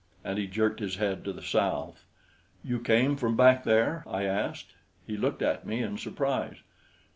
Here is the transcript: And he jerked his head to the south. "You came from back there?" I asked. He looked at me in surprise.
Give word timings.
And 0.23 0.39
he 0.39 0.47
jerked 0.47 0.79
his 0.79 0.95
head 0.95 1.23
to 1.25 1.31
the 1.31 1.43
south. 1.43 2.05
"You 2.63 2.79
came 2.79 3.15
from 3.17 3.37
back 3.37 3.63
there?" 3.65 4.03
I 4.07 4.23
asked. 4.23 4.73
He 5.05 5.15
looked 5.15 5.43
at 5.43 5.67
me 5.67 5.83
in 5.83 5.99
surprise. 5.99 6.57